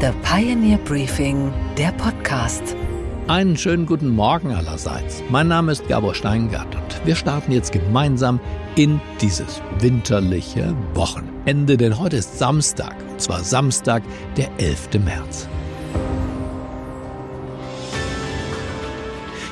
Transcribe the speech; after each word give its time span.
The 0.00 0.12
Pioneer 0.22 0.78
Briefing, 0.78 1.52
der 1.76 1.90
Podcast. 1.90 2.62
Einen 3.26 3.56
schönen 3.56 3.84
guten 3.84 4.10
Morgen 4.10 4.52
allerseits. 4.52 5.24
Mein 5.28 5.48
Name 5.48 5.72
ist 5.72 5.88
Gabor 5.88 6.14
Steingart 6.14 6.72
und 6.72 7.04
wir 7.04 7.16
starten 7.16 7.50
jetzt 7.50 7.72
gemeinsam 7.72 8.38
in 8.76 9.00
dieses 9.20 9.60
winterliche 9.80 10.72
Wochenende, 10.94 11.76
denn 11.76 11.98
heute 11.98 12.18
ist 12.18 12.38
Samstag, 12.38 12.94
und 13.10 13.20
zwar 13.20 13.42
Samstag, 13.42 14.04
der 14.36 14.48
11. 14.58 15.04
März. 15.04 15.48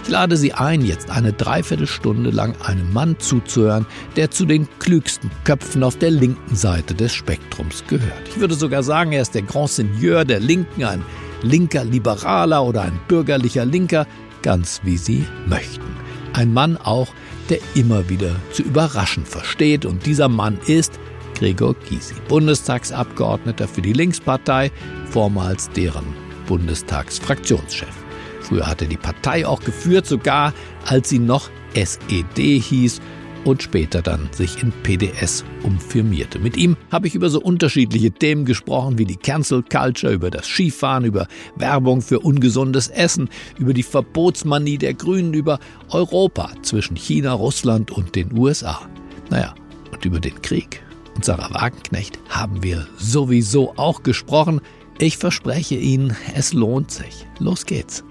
Ich 0.07 0.13
lade 0.13 0.37
Sie 0.37 0.53
ein, 0.53 0.83
jetzt 0.83 1.11
eine 1.11 1.33
Dreiviertelstunde 1.33 2.31
lang 2.31 2.55
einem 2.63 2.93
Mann 2.93 3.19
zuzuhören, 3.19 3.87
der 4.15 4.31
zu 4.31 4.47
den 4.47 4.69
klügsten 4.79 5.33
Köpfen 5.43 5.83
auf 5.83 5.99
der 5.99 6.13
linken 6.13 6.55
Seite 6.55 6.95
des 6.95 7.13
Spektrums 7.13 7.83
gehört. 7.89 8.29
Ich 8.29 8.39
würde 8.39 8.55
sogar 8.55 8.85
sagen, 8.85 9.11
er 9.11 9.23
ist 9.23 9.35
der 9.35 9.43
Grand 9.43 9.69
Seigneur 9.69 10.25
der 10.25 10.39
Linken, 10.39 10.85
ein 10.85 11.05
linker 11.43 11.83
Liberaler 11.83 12.65
oder 12.65 12.83
ein 12.83 13.01
bürgerlicher 13.09 13.65
Linker, 13.65 14.07
ganz 14.43 14.81
wie 14.85 14.97
Sie 14.97 15.25
möchten. 15.49 15.97
Ein 16.35 16.55
Mann 16.55 16.77
auch, 16.77 17.09
der 17.49 17.59
immer 17.75 18.09
wieder 18.09 18.37
zu 18.53 18.63
überraschen 18.63 19.27
versteht 19.27 19.85
und 19.85 20.07
dieser 20.07 20.29
Mann 20.29 20.57
ist 20.69 21.01
Gregor 21.35 21.75
Gysi, 21.75 22.15
Bundestagsabgeordneter 22.29 23.67
für 23.67 23.83
die 23.83 23.93
Linkspartei, 23.93 24.71
vormals 25.11 25.69
deren 25.71 26.07
Bundestagsfraktionschef. 26.47 28.06
Früher 28.47 28.67
hat 28.67 28.81
er 28.81 28.89
die 28.89 28.97
Partei 28.97 29.47
auch 29.47 29.61
geführt, 29.61 30.07
sogar 30.07 30.55
als 30.85 31.09
sie 31.09 31.19
noch 31.19 31.51
SED 31.75 32.61
hieß 32.61 33.01
und 33.45 33.63
später 33.63 34.03
dann 34.03 34.29
sich 34.33 34.63
in 34.63 34.73
PDS 34.83 35.45
umfirmierte. 35.65 36.39
Mit 36.39 36.57
ihm 36.57 36.77
habe 36.93 37.09
ich 37.09 37.15
über 37.15 37.29
so 37.29 37.41
unterschiedliche 37.41 38.13
Themen 38.13 38.45
gesprochen, 38.45 38.99
wie 38.99 39.05
die 39.05 39.17
Cancel 39.17 39.63
Culture, 39.63 40.13
über 40.13 40.31
das 40.31 40.47
Skifahren, 40.47 41.05
über 41.05 41.27
Werbung 41.57 42.03
für 42.03 42.21
ungesundes 42.21 42.89
Essen, 42.89 43.29
über 43.59 43.75
die 43.75 43.83
Verbotsmanie 43.83 44.79
der 44.79 44.95
Grünen, 44.95 45.35
über 45.35 45.59
Europa 45.91 46.51
zwischen 46.63 46.97
China, 46.97 47.33
Russland 47.33 47.91
und 47.91 48.15
den 48.15 48.37
USA. 48.37 48.89
Naja, 49.31 49.55
und 49.93 50.05
über 50.05 50.21
den 50.21 50.41
Krieg. 50.43 50.83
Und 51.15 51.25
Sarah 51.25 51.53
Wagenknecht 51.53 52.19
haben 52.29 52.63
wir 52.63 52.87
sowieso 52.97 53.75
auch 53.77 54.03
gesprochen. 54.03 54.61
Ich 54.99 55.19
verspreche 55.19 55.75
Ihnen, 55.75 56.17
es 56.35 56.53
lohnt 56.53 56.91
sich. 56.91 57.27
Los 57.39 57.67
geht's. 57.67 58.05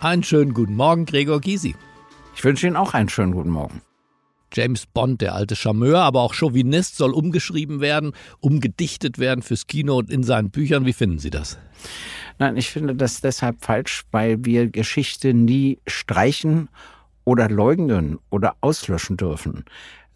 Einen 0.00 0.22
schönen 0.22 0.54
guten 0.54 0.76
Morgen, 0.76 1.04
Gregor 1.04 1.40
Gysi. 1.40 1.74
Ich 2.36 2.44
wünsche 2.44 2.66
Ihnen 2.66 2.76
auch 2.76 2.94
einen 2.94 3.08
schönen 3.08 3.32
guten 3.32 3.50
Morgen. 3.50 3.82
James 4.52 4.86
Bond, 4.86 5.20
der 5.20 5.34
alte 5.34 5.56
Charmeur, 5.56 6.00
aber 6.00 6.20
auch 6.20 6.32
Chauvinist, 6.32 6.96
soll 6.96 7.12
umgeschrieben 7.12 7.80
werden, 7.80 8.12
umgedichtet 8.40 9.18
werden 9.18 9.42
fürs 9.42 9.66
Kino 9.66 9.98
und 9.98 10.10
in 10.10 10.22
seinen 10.22 10.50
Büchern. 10.50 10.86
Wie 10.86 10.92
finden 10.92 11.18
Sie 11.18 11.30
das? 11.30 11.58
Nein, 12.38 12.56
ich 12.56 12.70
finde 12.70 12.94
das 12.94 13.20
deshalb 13.20 13.64
falsch, 13.64 14.04
weil 14.12 14.44
wir 14.44 14.68
Geschichte 14.70 15.34
nie 15.34 15.80
streichen 15.86 16.68
oder 17.24 17.48
leugnen 17.48 18.18
oder 18.30 18.54
auslöschen 18.60 19.16
dürfen 19.16 19.64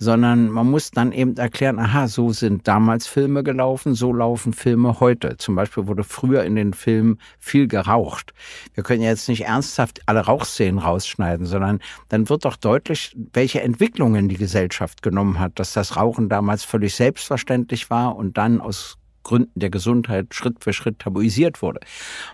sondern 0.01 0.49
man 0.49 0.69
muss 0.69 0.91
dann 0.91 1.13
eben 1.13 1.37
erklären, 1.37 1.79
aha, 1.79 2.09
so 2.09 2.33
sind 2.33 2.67
damals 2.67 3.07
Filme 3.07 3.45
gelaufen, 3.45 3.95
so 3.95 4.15
laufen 4.15 4.55
Filme 4.55 4.99
heute. 4.99 5.37
Zum 5.37 5.55
Beispiel 5.55 5.87
wurde 5.87 6.05
früher 6.05 6.43
in 6.43 6.57
den 6.57 6.73
Filmen 6.73 7.19
viel 7.39 7.69
geraucht. 7.69 8.33
Wir 8.75 8.83
können 8.83 9.03
jetzt 9.03 9.29
nicht 9.29 9.45
ernsthaft 9.45 10.01
alle 10.07 10.21
Rauchszenen 10.21 10.79
rausschneiden, 10.79 11.45
sondern 11.45 11.81
dann 12.09 12.31
wird 12.31 12.47
doch 12.47 12.57
deutlich, 12.57 13.15
welche 13.35 13.61
Entwicklungen 13.61 14.31
die 14.31 14.39
Gesellschaft 14.39 15.03
genommen 15.03 15.39
hat, 15.39 15.59
dass 15.59 15.75
das 15.75 15.99
Rauchen 15.99 16.31
damals 16.31 16.65
völlig 16.65 16.95
selbstverständlich 16.95 17.91
war 17.91 18.17
und 18.17 18.39
dann 18.39 18.63
aus 18.63 19.00
Gründen 19.23 19.59
der 19.59 19.71
Gesundheit 19.71 20.35
Schritt 20.35 20.63
für 20.63 20.73
Schritt 20.73 20.99
tabuisiert 20.99 21.63
wurde. 21.63 21.81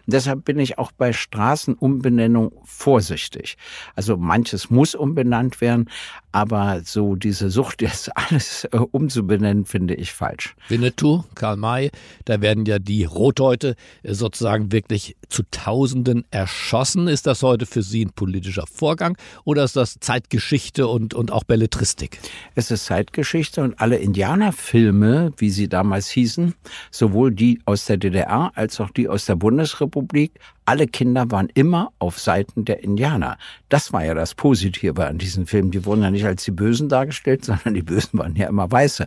Und 0.06 0.12
deshalb 0.12 0.44
bin 0.44 0.58
ich 0.58 0.78
auch 0.78 0.92
bei 0.92 1.12
Straßenumbenennung 1.12 2.52
vorsichtig. 2.64 3.56
Also 3.94 4.16
manches 4.16 4.70
muss 4.70 4.94
umbenannt 4.94 5.60
werden, 5.60 5.90
aber 6.32 6.82
so 6.84 7.14
diese 7.14 7.50
Sucht, 7.50 7.82
jetzt 7.86 8.16
alles 8.16 8.64
äh, 8.64 8.76
umzubenennen, 8.76 9.64
finde 9.64 9.94
ich 9.94 10.12
falsch. 10.12 10.54
Winnetou, 10.68 11.24
Karl 11.34 11.56
May, 11.56 11.90
da 12.24 12.40
werden 12.40 12.66
ja 12.66 12.78
die 12.78 13.04
Rothäute 13.04 13.76
äh, 14.02 14.14
sozusagen 14.14 14.72
wirklich 14.72 15.16
zu 15.28 15.42
Tausenden 15.50 16.24
erschossen. 16.30 17.08
Ist 17.08 17.26
das 17.26 17.42
heute 17.42 17.66
für 17.66 17.82
Sie 17.82 18.04
ein 18.04 18.12
politischer 18.12 18.66
Vorgang 18.66 19.16
oder 19.44 19.64
ist 19.64 19.76
das 19.76 19.98
Zeitgeschichte 20.00 20.86
und, 20.86 21.14
und 21.14 21.32
auch 21.32 21.44
Belletristik? 21.44 22.20
Es 22.54 22.70
ist 22.70 22.86
Zeitgeschichte 22.86 23.62
und 23.62 23.80
alle 23.80 23.96
Indianerfilme, 23.96 25.32
wie 25.36 25.50
sie 25.50 25.68
damals 25.68 26.08
hießen, 26.08 26.54
sowohl 26.90 27.32
die 27.32 27.60
aus 27.64 27.86
der 27.86 27.96
DDR 27.96 28.52
als 28.54 28.80
auch 28.80 28.90
die 28.90 29.08
aus 29.08 29.26
der 29.26 29.36
Bundesrepublik, 29.36 30.32
alle 30.64 30.86
Kinder 30.86 31.30
waren 31.30 31.48
immer 31.54 31.92
auf 32.00 32.18
Seiten 32.18 32.64
der 32.64 32.82
Indianer. 32.82 33.38
Das 33.68 33.92
war 33.92 34.04
ja 34.04 34.14
das 34.14 34.34
Positive 34.34 35.06
an 35.06 35.18
diesen 35.18 35.46
Filmen. 35.46 35.70
Die 35.70 35.84
wurden 35.84 36.02
ja 36.02 36.10
nicht 36.10 36.26
als 36.26 36.44
die 36.44 36.50
Bösen 36.50 36.88
dargestellt, 36.88 37.44
sondern 37.46 37.74
die 37.74 37.82
Bösen 37.82 38.18
waren 38.18 38.34
ja 38.34 38.48
immer 38.48 38.70
Weiße. 38.70 39.06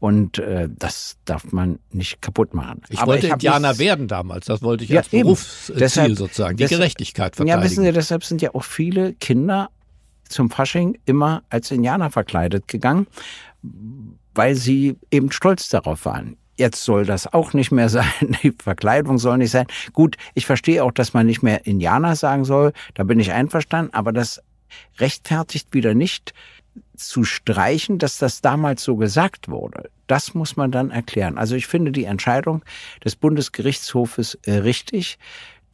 Und 0.00 0.38
äh, 0.38 0.68
das 0.70 1.18
darf 1.26 1.52
man 1.52 1.78
nicht 1.92 2.22
kaputt 2.22 2.54
machen. 2.54 2.80
Ich 2.88 2.98
Aber 2.98 3.12
wollte 3.12 3.26
ich 3.26 3.32
Indianer 3.32 3.78
werden 3.78 4.08
damals. 4.08 4.46
Das 4.46 4.62
wollte 4.62 4.84
ich 4.84 4.90
ja, 4.90 5.00
als 5.00 5.10
Berufsziel 5.10 5.76
deshalb, 5.76 6.16
sozusagen. 6.16 6.56
Die 6.56 6.62
deshalb, 6.62 6.80
Gerechtigkeit 6.80 7.36
verteidigen. 7.36 7.58
Ja, 7.58 7.64
wissen 7.64 7.84
Sie, 7.84 7.92
deshalb 7.92 8.24
sind 8.24 8.40
ja 8.40 8.54
auch 8.54 8.64
viele 8.64 9.12
Kinder 9.14 9.68
zum 10.28 10.50
Fasching 10.50 10.98
immer 11.04 11.42
als 11.50 11.70
Indianer 11.70 12.10
verkleidet 12.10 12.66
gegangen, 12.68 13.06
weil 14.34 14.54
sie 14.54 14.96
eben 15.10 15.30
stolz 15.30 15.68
darauf 15.68 16.04
waren. 16.04 16.36
Jetzt 16.56 16.84
soll 16.84 17.04
das 17.04 17.32
auch 17.32 17.52
nicht 17.52 17.72
mehr 17.72 17.88
sein. 17.88 18.12
Die 18.42 18.52
Verkleidung 18.52 19.18
soll 19.18 19.38
nicht 19.38 19.50
sein. 19.50 19.66
Gut, 19.92 20.16
ich 20.34 20.46
verstehe 20.46 20.84
auch, 20.84 20.92
dass 20.92 21.14
man 21.14 21.26
nicht 21.26 21.42
mehr 21.42 21.66
Indianer 21.66 22.16
sagen 22.16 22.44
soll. 22.44 22.72
Da 22.94 23.04
bin 23.04 23.18
ich 23.18 23.32
einverstanden. 23.32 23.92
Aber 23.92 24.12
das 24.12 24.42
rechtfertigt 24.98 25.72
wieder 25.72 25.94
nicht 25.94 26.32
zu 26.96 27.24
streichen, 27.24 27.98
dass 27.98 28.18
das 28.18 28.40
damals 28.40 28.82
so 28.82 28.96
gesagt 28.96 29.48
wurde. 29.48 29.90
Das 30.06 30.34
muss 30.34 30.56
man 30.56 30.70
dann 30.70 30.90
erklären. 30.90 31.38
Also 31.38 31.56
ich 31.56 31.66
finde 31.66 31.92
die 31.92 32.04
Entscheidung 32.04 32.64
des 33.04 33.16
Bundesgerichtshofes 33.16 34.38
äh, 34.44 34.52
richtig, 34.54 35.18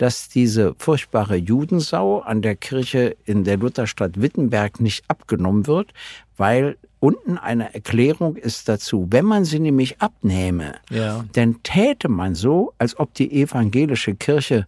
dass 0.00 0.30
diese 0.30 0.74
furchtbare 0.78 1.36
Judensau 1.36 2.20
an 2.20 2.40
der 2.40 2.56
Kirche 2.56 3.18
in 3.26 3.44
der 3.44 3.58
Lutherstadt 3.58 4.22
Wittenberg 4.22 4.80
nicht 4.80 5.04
abgenommen 5.08 5.66
wird, 5.66 5.92
weil 6.38 6.78
unten 7.00 7.36
eine 7.36 7.74
Erklärung 7.74 8.36
ist 8.36 8.66
dazu. 8.70 9.08
Wenn 9.10 9.26
man 9.26 9.44
sie 9.44 9.58
nämlich 9.58 10.00
abnehme, 10.00 10.76
ja. 10.88 11.22
dann 11.34 11.62
täte 11.64 12.08
man 12.08 12.34
so, 12.34 12.72
als 12.78 12.98
ob 12.98 13.12
die 13.12 13.42
evangelische 13.42 14.14
Kirche 14.14 14.66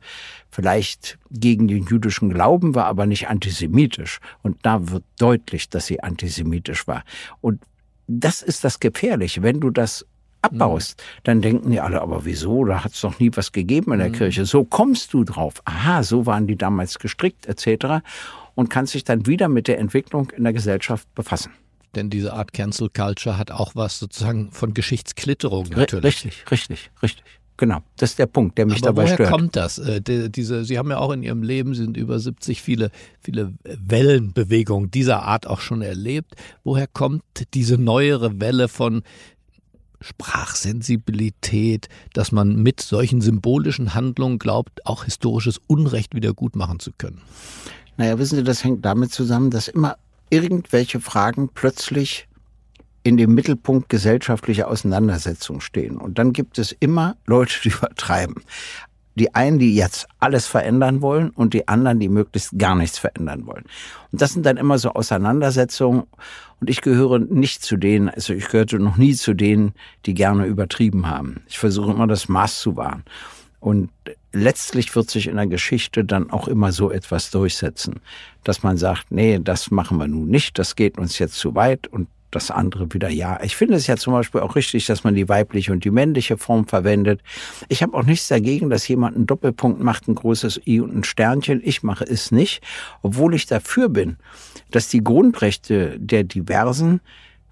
vielleicht 0.50 1.16
gegen 1.30 1.66
den 1.66 1.86
jüdischen 1.86 2.28
Glauben 2.28 2.74
war, 2.74 2.84
aber 2.84 3.06
nicht 3.06 3.28
antisemitisch. 3.28 4.20
Und 4.42 4.58
da 4.66 4.90
wird 4.90 5.04
deutlich, 5.18 5.70
dass 5.70 5.86
sie 5.86 6.02
antisemitisch 6.02 6.86
war. 6.86 7.04
Und 7.40 7.62
das 8.06 8.42
ist 8.42 8.64
das 8.64 8.80
Gefährliche. 8.80 9.42
Wenn 9.42 9.60
du 9.60 9.70
das 9.70 10.04
abbaust, 10.42 10.98
mhm. 10.98 11.20
dann 11.24 11.42
denken 11.42 11.70
die 11.70 11.80
alle, 11.80 12.02
aber 12.02 12.24
wieso? 12.24 12.64
Da 12.64 12.84
hat 12.84 12.92
es 12.92 13.00
doch 13.00 13.18
nie 13.18 13.30
was 13.34 13.52
gegeben 13.52 13.92
in 13.92 13.98
der 13.98 14.08
mhm. 14.08 14.14
Kirche. 14.14 14.44
So 14.44 14.64
kommst 14.64 15.14
du 15.14 15.24
drauf. 15.24 15.62
Aha, 15.64 16.02
so 16.02 16.26
waren 16.26 16.46
die 16.46 16.56
damals 16.56 16.98
gestrickt, 16.98 17.46
etc. 17.46 18.04
Und 18.54 18.68
kannst 18.68 18.94
dich 18.94 19.04
dann 19.04 19.26
wieder 19.26 19.48
mit 19.48 19.68
der 19.68 19.78
Entwicklung 19.78 20.30
in 20.30 20.44
der 20.44 20.52
Gesellschaft 20.52 21.12
befassen. 21.14 21.52
Denn 21.94 22.10
diese 22.10 22.32
Art 22.32 22.52
Cancel 22.52 22.88
Culture 22.88 23.36
hat 23.36 23.50
auch 23.50 23.74
was 23.74 23.98
sozusagen 23.98 24.50
von 24.50 24.74
Geschichtsklitterung 24.74 25.68
natürlich. 25.74 26.04
Richtig, 26.04 26.50
richtig, 26.50 26.90
richtig. 27.02 27.24
Genau, 27.58 27.80
das 27.96 28.10
ist 28.10 28.18
der 28.18 28.26
Punkt, 28.26 28.56
der 28.58 28.66
mich 28.66 28.78
Aber 28.78 28.86
dabei 28.86 29.02
woher 29.02 29.14
stört. 29.14 29.28
Woher 29.28 29.38
kommt 29.38 29.56
das? 29.56 29.78
Äh, 29.78 30.00
diese, 30.00 30.64
Sie 30.64 30.78
haben 30.78 30.90
ja 30.90 30.98
auch 30.98 31.12
in 31.12 31.22
Ihrem 31.22 31.42
Leben, 31.42 31.74
Sie 31.74 31.84
sind 31.84 31.96
über 31.96 32.18
70 32.18 32.62
viele, 32.62 32.90
viele 33.20 33.52
Wellenbewegungen 33.62 34.90
dieser 34.90 35.22
Art 35.22 35.46
auch 35.46 35.60
schon 35.60 35.82
erlebt. 35.82 36.34
Woher 36.64 36.86
kommt 36.86 37.22
diese 37.54 37.78
neuere 37.78 38.40
Welle 38.40 38.68
von 38.68 39.02
Sprachsensibilität, 40.02 41.88
dass 42.12 42.32
man 42.32 42.56
mit 42.56 42.80
solchen 42.80 43.20
symbolischen 43.20 43.94
Handlungen 43.94 44.38
glaubt, 44.38 44.86
auch 44.86 45.04
historisches 45.04 45.60
Unrecht 45.66 46.14
wieder 46.14 46.34
gut 46.34 46.56
machen 46.56 46.80
zu 46.80 46.92
können? 46.92 47.20
Naja, 47.96 48.18
wissen 48.18 48.36
Sie, 48.36 48.44
das 48.44 48.64
hängt 48.64 48.84
damit 48.84 49.12
zusammen, 49.12 49.50
dass 49.50 49.68
immer 49.68 49.96
irgendwelche 50.30 51.00
Fragen 51.00 51.50
plötzlich 51.52 52.26
in 53.04 53.16
dem 53.16 53.34
Mittelpunkt 53.34 53.88
gesellschaftlicher 53.88 54.68
Auseinandersetzung 54.68 55.60
stehen. 55.60 55.96
Und 55.96 56.18
dann 56.18 56.32
gibt 56.32 56.58
es 56.58 56.72
immer 56.72 57.16
Leute, 57.26 57.54
die 57.64 57.68
übertreiben. 57.76 58.36
Die 59.14 59.34
einen, 59.34 59.58
die 59.58 59.74
jetzt 59.74 60.08
alles 60.20 60.46
verändern 60.46 61.02
wollen 61.02 61.30
und 61.30 61.54
die 61.54 61.68
anderen, 61.68 62.00
die 62.00 62.08
möglichst 62.08 62.58
gar 62.58 62.74
nichts 62.74 62.98
verändern 62.98 63.46
wollen. 63.46 63.64
Und 64.10 64.22
das 64.22 64.32
sind 64.32 64.46
dann 64.46 64.56
immer 64.56 64.78
so 64.78 64.90
Auseinandersetzungen. 64.90 66.04
Und 66.60 66.70
ich 66.70 66.80
gehöre 66.80 67.18
nicht 67.18 67.62
zu 67.62 67.76
denen, 67.76 68.08
also 68.08 68.32
ich 68.32 68.48
gehörte 68.48 68.78
noch 68.78 68.96
nie 68.96 69.14
zu 69.14 69.34
denen, 69.34 69.74
die 70.06 70.14
gerne 70.14 70.46
übertrieben 70.46 71.08
haben. 71.08 71.42
Ich 71.48 71.58
versuche 71.58 71.90
immer 71.90 72.06
das 72.06 72.28
Maß 72.28 72.60
zu 72.60 72.76
wahren. 72.76 73.02
Und 73.60 73.90
letztlich 74.32 74.94
wird 74.96 75.08
sich 75.10 75.28
in 75.28 75.36
der 75.36 75.46
Geschichte 75.46 76.04
dann 76.04 76.30
auch 76.30 76.48
immer 76.48 76.72
so 76.72 76.90
etwas 76.90 77.30
durchsetzen, 77.30 78.00
dass 78.44 78.62
man 78.62 78.76
sagt, 78.76 79.12
nee, 79.12 79.38
das 79.38 79.70
machen 79.70 79.98
wir 79.98 80.08
nun 80.08 80.28
nicht, 80.28 80.58
das 80.58 80.74
geht 80.74 80.98
uns 80.98 81.18
jetzt 81.18 81.34
zu 81.34 81.54
weit 81.54 81.86
und 81.86 82.08
das 82.34 82.50
andere 82.50 82.92
wieder 82.92 83.08
ja. 83.08 83.38
Ich 83.42 83.56
finde 83.56 83.74
es 83.74 83.86
ja 83.86 83.96
zum 83.96 84.12
Beispiel 84.12 84.40
auch 84.40 84.56
richtig, 84.56 84.86
dass 84.86 85.04
man 85.04 85.14
die 85.14 85.28
weibliche 85.28 85.72
und 85.72 85.84
die 85.84 85.90
männliche 85.90 86.36
Form 86.36 86.66
verwendet. 86.66 87.20
Ich 87.68 87.82
habe 87.82 87.96
auch 87.96 88.04
nichts 88.04 88.28
dagegen, 88.28 88.70
dass 88.70 88.88
jemand 88.88 89.16
einen 89.16 89.26
Doppelpunkt 89.26 89.80
macht, 89.80 90.08
ein 90.08 90.14
großes 90.14 90.62
I 90.66 90.80
und 90.80 90.94
ein 90.94 91.04
Sternchen. 91.04 91.60
Ich 91.64 91.82
mache 91.82 92.04
es 92.04 92.32
nicht, 92.32 92.62
obwohl 93.02 93.34
ich 93.34 93.46
dafür 93.46 93.88
bin, 93.88 94.16
dass 94.70 94.88
die 94.88 95.04
Grundrechte 95.04 95.98
der 95.98 96.24
Diversen 96.24 97.00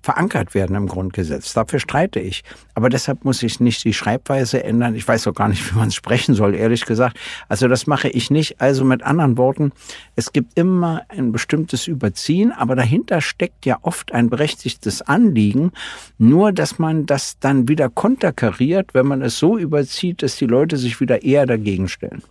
verankert 0.02 0.54
werden 0.54 0.76
im 0.76 0.86
Grundgesetz. 0.86 1.52
Dafür 1.52 1.78
streite 1.78 2.20
ich. 2.20 2.42
Aber 2.74 2.88
deshalb 2.88 3.24
muss 3.24 3.42
ich 3.42 3.60
nicht 3.60 3.84
die 3.84 3.92
Schreibweise 3.92 4.64
ändern. 4.64 4.94
Ich 4.94 5.06
weiß 5.06 5.26
auch 5.26 5.34
gar 5.34 5.48
nicht, 5.48 5.70
wie 5.70 5.78
man 5.78 5.88
es 5.88 5.94
sprechen 5.94 6.34
soll, 6.34 6.54
ehrlich 6.54 6.86
gesagt. 6.86 7.18
Also 7.48 7.68
das 7.68 7.86
mache 7.86 8.08
ich 8.08 8.30
nicht. 8.30 8.60
Also 8.60 8.84
mit 8.84 9.02
anderen 9.02 9.36
Worten, 9.36 9.72
es 10.16 10.32
gibt 10.32 10.58
immer 10.58 11.02
ein 11.08 11.32
bestimmtes 11.32 11.86
Überziehen, 11.86 12.52
aber 12.52 12.76
dahinter 12.76 13.20
steckt 13.20 13.66
ja 13.66 13.78
oft 13.82 14.12
ein 14.12 14.30
berechtigtes 14.30 15.02
Anliegen. 15.02 15.72
Nur, 16.18 16.52
dass 16.52 16.78
man 16.78 17.06
das 17.06 17.38
dann 17.38 17.68
wieder 17.68 17.88
konterkariert, 17.88 18.94
wenn 18.94 19.06
man 19.06 19.22
es 19.22 19.38
so 19.38 19.58
überzieht, 19.58 20.22
dass 20.22 20.36
die 20.36 20.46
Leute 20.46 20.76
sich 20.76 21.00
wieder 21.00 21.22
eher 21.22 21.46
dagegen 21.46 21.88
stellen. 21.88 22.22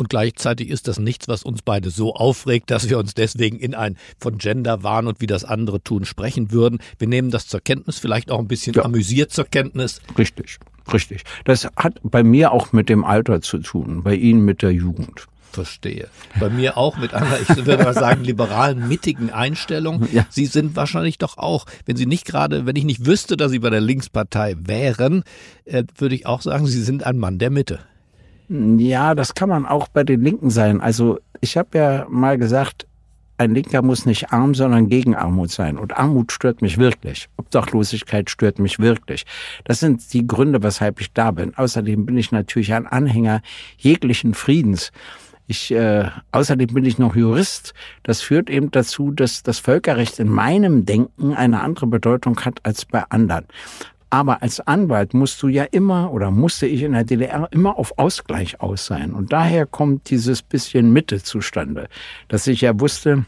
Und 0.00 0.08
gleichzeitig 0.08 0.70
ist 0.70 0.88
das 0.88 0.98
nichts, 0.98 1.28
was 1.28 1.42
uns 1.42 1.60
beide 1.60 1.90
so 1.90 2.14
aufregt, 2.14 2.70
dass 2.70 2.88
wir 2.88 2.96
uns 2.96 3.12
deswegen 3.12 3.58
in 3.58 3.74
ein 3.74 3.98
von 4.18 4.38
Gender 4.38 4.82
Wahn 4.82 5.06
und 5.06 5.20
wie 5.20 5.26
das 5.26 5.44
andere 5.44 5.82
tun 5.82 6.06
sprechen 6.06 6.52
würden. 6.52 6.78
Wir 6.98 7.06
nehmen 7.06 7.30
das 7.30 7.48
zur 7.48 7.60
Kenntnis, 7.60 7.98
vielleicht 7.98 8.30
auch 8.30 8.38
ein 8.38 8.48
bisschen 8.48 8.72
ja. 8.72 8.86
amüsiert 8.86 9.30
zur 9.30 9.44
Kenntnis. 9.44 10.00
Richtig, 10.16 10.58
richtig. 10.90 11.24
Das 11.44 11.68
hat 11.76 12.00
bei 12.02 12.22
mir 12.22 12.52
auch 12.52 12.72
mit 12.72 12.88
dem 12.88 13.04
Alter 13.04 13.42
zu 13.42 13.58
tun, 13.58 14.02
bei 14.02 14.14
Ihnen 14.14 14.42
mit 14.42 14.62
der 14.62 14.72
Jugend. 14.72 15.26
Verstehe. 15.52 16.08
Bei 16.38 16.48
mir 16.48 16.78
auch 16.78 16.96
mit 16.96 17.12
einer, 17.12 17.38
ich 17.38 17.66
würde 17.66 17.84
mal 17.84 17.92
sagen, 17.92 18.24
liberalen, 18.24 18.88
mittigen 18.88 19.28
Einstellung. 19.28 20.08
Ja. 20.12 20.24
Sie 20.30 20.46
sind 20.46 20.76
wahrscheinlich 20.76 21.18
doch 21.18 21.36
auch, 21.36 21.66
wenn 21.84 21.96
Sie 21.96 22.06
nicht 22.06 22.24
gerade, 22.24 22.64
wenn 22.64 22.74
ich 22.74 22.84
nicht 22.84 23.04
wüsste, 23.04 23.36
dass 23.36 23.50
Sie 23.50 23.58
bei 23.58 23.68
der 23.68 23.82
Linkspartei 23.82 24.56
wären, 24.58 25.24
äh, 25.66 25.84
würde 25.98 26.14
ich 26.14 26.24
auch 26.24 26.40
sagen, 26.40 26.66
Sie 26.66 26.82
sind 26.82 27.04
ein 27.04 27.18
Mann 27.18 27.38
der 27.38 27.50
Mitte. 27.50 27.80
Ja, 28.52 29.14
das 29.14 29.34
kann 29.34 29.48
man 29.48 29.64
auch 29.64 29.86
bei 29.86 30.02
den 30.02 30.22
Linken 30.22 30.50
sein. 30.50 30.80
Also 30.80 31.20
ich 31.40 31.56
habe 31.56 31.78
ja 31.78 32.06
mal 32.08 32.36
gesagt, 32.36 32.88
ein 33.38 33.54
Linker 33.54 33.80
muss 33.80 34.06
nicht 34.06 34.32
arm, 34.32 34.56
sondern 34.56 34.88
gegen 34.88 35.14
Armut 35.14 35.52
sein. 35.52 35.78
Und 35.78 35.96
Armut 35.96 36.32
stört 36.32 36.60
mich 36.60 36.76
wirklich. 36.76 37.28
Obdachlosigkeit 37.36 38.28
stört 38.28 38.58
mich 38.58 38.80
wirklich. 38.80 39.24
Das 39.64 39.78
sind 39.78 40.12
die 40.12 40.26
Gründe, 40.26 40.64
weshalb 40.64 41.00
ich 41.00 41.12
da 41.12 41.30
bin. 41.30 41.54
Außerdem 41.54 42.04
bin 42.04 42.18
ich 42.18 42.32
natürlich 42.32 42.74
ein 42.74 42.88
Anhänger 42.88 43.40
jeglichen 43.78 44.34
Friedens. 44.34 44.90
Ich, 45.46 45.70
äh, 45.70 46.08
außerdem 46.32 46.74
bin 46.74 46.84
ich 46.84 46.98
noch 46.98 47.16
Jurist. 47.16 47.72
Das 48.02 48.20
führt 48.20 48.50
eben 48.50 48.72
dazu, 48.72 49.12
dass 49.12 49.42
das 49.44 49.60
Völkerrecht 49.60 50.18
in 50.18 50.28
meinem 50.28 50.84
Denken 50.86 51.34
eine 51.34 51.60
andere 51.60 51.86
Bedeutung 51.86 52.38
hat 52.40 52.60
als 52.64 52.84
bei 52.84 53.04
anderen. 53.10 53.46
Aber 54.10 54.42
als 54.42 54.60
Anwalt 54.60 55.14
musst 55.14 55.40
du 55.42 55.48
ja 55.48 55.64
immer 55.64 56.12
oder 56.12 56.32
musste 56.32 56.66
ich 56.66 56.82
in 56.82 56.92
der 56.92 57.04
DDR 57.04 57.48
immer 57.52 57.78
auf 57.78 57.96
Ausgleich 57.96 58.60
aus 58.60 58.86
sein. 58.86 59.14
Und 59.14 59.32
daher 59.32 59.66
kommt 59.66 60.10
dieses 60.10 60.42
bisschen 60.42 60.92
Mitte 60.92 61.22
zustande, 61.22 61.88
dass 62.26 62.48
ich 62.48 62.60
ja 62.60 62.78
wusste, 62.78 63.24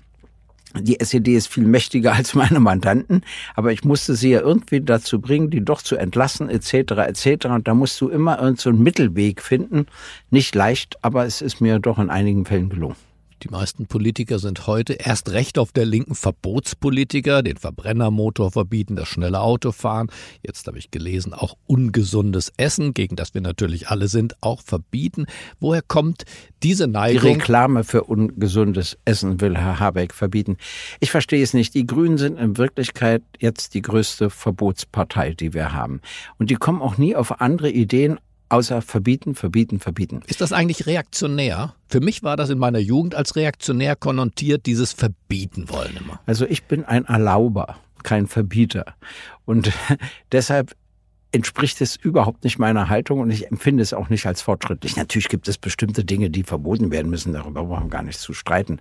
die 0.74 0.98
SED 1.00 1.36
ist 1.36 1.48
viel 1.48 1.66
mächtiger 1.66 2.12
als 2.16 2.34
meine 2.34 2.60
Mandanten, 2.60 3.22
aber 3.54 3.72
ich 3.72 3.84
musste 3.84 4.14
sie 4.14 4.30
ja 4.30 4.40
irgendwie 4.40 4.80
dazu 4.80 5.20
bringen, 5.20 5.50
die 5.50 5.64
doch 5.64 5.82
zu 5.82 5.96
entlassen, 5.96 6.48
etc., 6.48 6.92
etc. 6.92 7.46
Und 7.46 7.68
da 7.68 7.74
musst 7.74 8.00
du 8.00 8.08
immer 8.08 8.38
irgendeinen 8.38 8.56
so 8.56 8.72
Mittelweg 8.72 9.42
finden. 9.42 9.86
Nicht 10.30 10.54
leicht, 10.54 10.98
aber 11.02 11.26
es 11.26 11.42
ist 11.42 11.60
mir 11.60 11.78
doch 11.78 11.98
in 11.98 12.10
einigen 12.10 12.44
Fällen 12.44 12.70
gelungen. 12.70 12.96
Die 13.42 13.48
meisten 13.48 13.86
Politiker 13.86 14.38
sind 14.38 14.68
heute 14.68 14.92
erst 14.92 15.30
recht 15.30 15.58
auf 15.58 15.72
der 15.72 15.84
linken 15.84 16.14
Verbotspolitiker, 16.14 17.42
den 17.42 17.56
Verbrennermotor 17.56 18.52
verbieten, 18.52 18.94
das 18.94 19.08
schnelle 19.08 19.40
Autofahren. 19.40 20.10
Jetzt 20.46 20.68
habe 20.68 20.78
ich 20.78 20.92
gelesen, 20.92 21.34
auch 21.34 21.56
ungesundes 21.66 22.52
Essen, 22.56 22.94
gegen 22.94 23.16
das 23.16 23.34
wir 23.34 23.40
natürlich 23.40 23.88
alle 23.88 24.06
sind, 24.06 24.36
auch 24.42 24.62
verbieten. 24.62 25.26
Woher 25.58 25.82
kommt 25.82 26.22
diese 26.62 26.86
Neigung? 26.86 27.22
Die 27.22 27.28
Reklame 27.28 27.82
für 27.82 28.04
ungesundes 28.04 28.96
Essen 29.04 29.40
will 29.40 29.56
Herr 29.56 29.80
Habeck 29.80 30.14
verbieten. 30.14 30.56
Ich 31.00 31.10
verstehe 31.10 31.42
es 31.42 31.52
nicht. 31.52 31.74
Die 31.74 31.86
Grünen 31.86 32.18
sind 32.18 32.38
in 32.38 32.58
Wirklichkeit 32.58 33.22
jetzt 33.40 33.74
die 33.74 33.82
größte 33.82 34.30
Verbotspartei, 34.30 35.34
die 35.34 35.52
wir 35.52 35.72
haben. 35.72 36.00
Und 36.38 36.50
die 36.50 36.54
kommen 36.54 36.80
auch 36.80 36.96
nie 36.96 37.16
auf 37.16 37.40
andere 37.40 37.70
Ideen, 37.70 38.20
außer 38.52 38.82
verbieten, 38.82 39.34
verbieten, 39.34 39.80
verbieten. 39.80 40.22
Ist 40.26 40.40
das 40.40 40.52
eigentlich 40.52 40.86
reaktionär? 40.86 41.74
Für 41.88 42.00
mich 42.00 42.22
war 42.22 42.36
das 42.36 42.50
in 42.50 42.58
meiner 42.58 42.78
Jugend 42.78 43.14
als 43.14 43.34
reaktionär 43.34 43.96
konnotiert, 43.96 44.66
dieses 44.66 44.92
Verbieten 44.92 45.68
wollen 45.68 45.96
immer. 45.96 46.20
Also 46.26 46.46
ich 46.46 46.64
bin 46.64 46.84
ein 46.84 47.04
Erlauber, 47.06 47.76
kein 48.02 48.26
Verbieter. 48.26 48.94
Und 49.44 49.72
deshalb 50.32 50.76
entspricht 51.32 51.80
es 51.80 51.96
überhaupt 51.96 52.44
nicht 52.44 52.58
meiner 52.58 52.90
Haltung 52.90 53.20
und 53.20 53.30
ich 53.30 53.50
empfinde 53.50 53.82
es 53.82 53.94
auch 53.94 54.10
nicht 54.10 54.26
als 54.26 54.42
fortschrittlich. 54.42 54.96
Natürlich 54.96 55.28
gibt 55.28 55.48
es 55.48 55.56
bestimmte 55.56 56.04
Dinge, 56.04 56.28
die 56.28 56.42
verboten 56.42 56.90
werden 56.90 57.10
müssen, 57.10 57.32
darüber 57.32 57.64
brauchen 57.64 57.86
wir 57.86 57.90
gar 57.90 58.02
nicht 58.02 58.20
zu 58.20 58.34
streiten. 58.34 58.80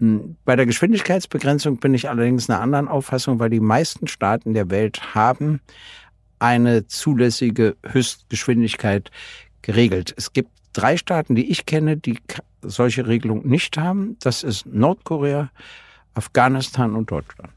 Hm, 0.00 0.36
bei 0.44 0.56
der 0.56 0.66
Geschwindigkeitsbegrenzung 0.66 1.78
bin 1.78 1.94
ich 1.94 2.08
allerdings 2.08 2.50
einer 2.50 2.60
anderen 2.60 2.88
Auffassung, 2.88 3.38
weil 3.38 3.50
die 3.50 3.60
meisten 3.60 4.08
Staaten 4.08 4.52
der 4.52 4.68
Welt 4.70 5.14
haben 5.14 5.60
eine 6.38 6.86
zulässige 6.86 7.76
Höchstgeschwindigkeit 7.84 9.10
geregelt. 9.62 10.14
Es 10.16 10.32
gibt 10.32 10.50
drei 10.72 10.96
Staaten, 10.96 11.34
die 11.34 11.50
ich 11.50 11.66
kenne, 11.66 11.96
die 11.96 12.18
solche 12.62 13.06
Regelung 13.06 13.46
nicht 13.46 13.78
haben. 13.78 14.16
Das 14.20 14.42
ist 14.42 14.66
Nordkorea, 14.66 15.50
Afghanistan 16.14 16.94
und 16.94 17.10
Deutschland. 17.10 17.52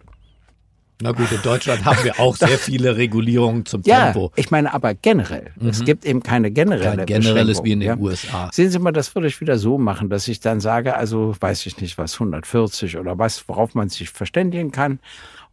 Na 1.02 1.14
gut, 1.14 1.32
in 1.32 1.42
Deutschland 1.42 1.86
haben 1.86 2.04
wir 2.04 2.20
auch 2.20 2.36
sehr 2.36 2.58
viele 2.58 2.98
Regulierungen 2.98 3.66
zum 3.66 3.84
ja, 3.86 4.12
Tempo. 4.12 4.34
Ich 4.36 4.52
meine 4.52 4.74
aber 4.74 4.94
generell. 4.96 5.52
Mhm. 5.56 5.70
Es 5.70 5.86
gibt 5.86 6.06
eben 6.06 6.22
keine 6.22 6.52
generelle 6.52 7.06
Kein 7.06 7.06
generelles 7.06 7.64
wie 7.64 7.72
in 7.72 7.80
den 7.80 7.88
ja. 7.88 7.98
USA. 7.98 8.50
Sehen 8.52 8.70
Sie 8.70 8.80
mal, 8.80 8.92
das 8.92 9.16
würde 9.16 9.30
ich 9.30 9.40
wieder 9.40 9.58
so 9.58 9.78
machen, 9.78 10.10
dass 10.10 10.28
ich 10.28 10.42
dann 10.42 10.60
sage, 10.60 10.96
also 10.96 11.34
weiß 11.40 11.66
ich 11.68 11.80
nicht 11.80 11.98
was, 11.98 12.16
140 12.16 12.98
oder 12.98 13.18
was, 13.18 13.48
worauf 13.48 13.76
man 13.76 13.88
sich 13.88 14.10
verständigen 14.10 14.72
kann. 14.72 15.00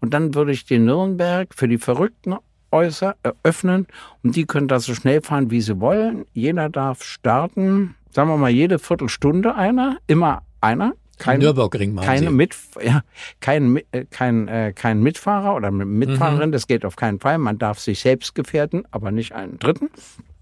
Und 0.01 0.15
dann 0.15 0.35
würde 0.35 0.51
ich 0.51 0.65
den 0.65 0.85
Nürnberg 0.85 1.49
für 1.55 1.69
die 1.69 1.79
Verrückten 1.79 2.35
äußern, 2.77 3.15
öffnen 3.43 3.87
und 4.23 4.37
die 4.37 4.45
können 4.45 4.69
da 4.69 4.79
so 4.81 4.95
schnell 4.95 5.23
fahren, 5.23 5.51
wie 5.51 5.61
sie 5.61 5.81
wollen. 5.81 6.27
Jeder 6.33 6.69
darf 6.69 7.03
starten, 7.03 7.95
sagen 8.11 8.29
wir 8.29 8.37
mal, 8.37 8.51
jede 8.51 8.79
Viertelstunde 8.79 9.55
einer, 9.55 9.99
immer 10.07 10.43
einer. 10.61 10.93
Kein, 11.19 11.41
Nürburgring 11.41 11.95
machen 11.95 12.07
keine 12.07 12.31
Mit, 12.31 12.55
ja, 12.83 13.01
kein, 13.41 13.81
äh, 13.91 14.05
kein, 14.11 14.49
äh, 14.49 14.75
kein 14.75 15.03
Mitfahrer 15.03 15.55
oder 15.55 15.71
Mitfahrerin, 15.71 16.51
mhm. 16.51 16.53
das 16.53 16.67
geht 16.67 16.85
auf 16.85 16.97
keinen 16.97 17.21
Fall. 17.21 17.39
Man 17.39 17.59
darf 17.59 17.79
sich 17.79 18.01
selbst 18.01 18.35
gefährden, 18.35 18.85
aber 18.91 19.11
nicht 19.11 19.33
einen 19.33 19.59
Dritten. 19.59 19.89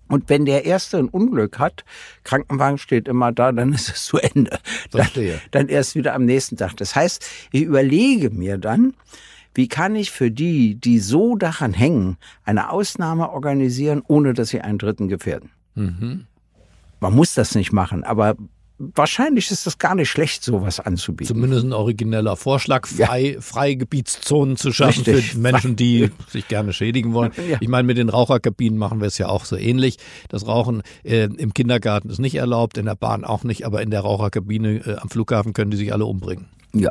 Und 0.08 0.28
wenn 0.28 0.44
der 0.44 0.64
Erste 0.64 0.98
ein 0.98 1.08
Unglück 1.08 1.58
hat, 1.58 1.84
Krankenwagen 2.24 2.78
steht 2.78 3.08
immer 3.08 3.32
da, 3.32 3.52
dann 3.52 3.72
ist 3.72 3.88
es 3.88 4.04
zu 4.04 4.18
Ende. 4.18 4.58
Dann, 4.90 5.08
dann 5.52 5.68
erst 5.68 5.94
wieder 5.94 6.14
am 6.14 6.24
nächsten 6.24 6.56
Tag. 6.56 6.76
Das 6.76 6.94
heißt, 6.94 7.24
ich 7.52 7.62
überlege 7.62 8.30
mir 8.30 8.58
dann, 8.58 8.94
wie 9.54 9.68
kann 9.68 9.94
ich 9.96 10.10
für 10.10 10.30
die, 10.30 10.74
die 10.74 10.98
so 10.98 11.36
daran 11.36 11.72
hängen, 11.72 12.16
eine 12.44 12.70
Ausnahme 12.70 13.30
organisieren, 13.30 14.02
ohne 14.06 14.34
dass 14.34 14.48
sie 14.48 14.60
einen 14.60 14.78
Dritten 14.78 15.08
gefährden? 15.08 15.50
Mhm. 15.74 16.26
Man 17.00 17.14
muss 17.14 17.34
das 17.34 17.54
nicht 17.54 17.72
machen, 17.72 18.04
aber 18.04 18.36
wahrscheinlich 18.78 19.50
ist 19.50 19.66
es 19.66 19.78
gar 19.78 19.94
nicht 19.94 20.10
schlecht, 20.10 20.42
sowas 20.42 20.80
anzubieten. 20.80 21.34
Zumindest 21.34 21.64
ein 21.64 21.72
origineller 21.72 22.36
Vorschlag, 22.36 22.86
frei, 22.86 23.34
ja. 23.34 23.40
Freigebietszonen 23.40 24.56
zu 24.56 24.72
schaffen 24.72 25.04
Richtig. 25.04 25.32
für 25.32 25.38
Menschen, 25.38 25.76
die 25.76 26.10
sich 26.28 26.48
gerne 26.48 26.72
schädigen 26.72 27.12
wollen. 27.12 27.32
Ja. 27.44 27.58
Ich 27.60 27.68
meine, 27.68 27.84
mit 27.84 27.98
den 27.98 28.08
Raucherkabinen 28.08 28.78
machen 28.78 29.00
wir 29.00 29.06
es 29.06 29.18
ja 29.18 29.28
auch 29.28 29.44
so 29.44 29.56
ähnlich. 29.56 29.98
Das 30.30 30.46
Rauchen 30.46 30.82
äh, 31.02 31.24
im 31.24 31.52
Kindergarten 31.52 32.08
ist 32.08 32.18
nicht 32.18 32.36
erlaubt, 32.36 32.78
in 32.78 32.86
der 32.86 32.94
Bahn 32.94 33.22
auch 33.22 33.44
nicht, 33.44 33.66
aber 33.66 33.82
in 33.82 33.90
der 33.90 34.00
Raucherkabine 34.00 34.76
äh, 34.76 34.96
am 34.96 35.10
Flughafen 35.10 35.52
können 35.52 35.70
die 35.70 35.76
sich 35.76 35.92
alle 35.92 36.06
umbringen. 36.06 36.46
Ja, 36.72 36.90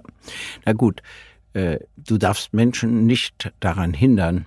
na 0.64 0.74
gut. 0.74 1.02
Äh, 1.54 1.80
du 1.98 2.18
darfst 2.18 2.54
Menschen 2.54 3.06
nicht 3.06 3.54
daran 3.60 3.94
hindern, 3.94 4.46